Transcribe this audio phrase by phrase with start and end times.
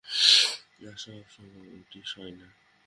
[0.87, 2.47] আর সব সয়, ঐটি সয় না।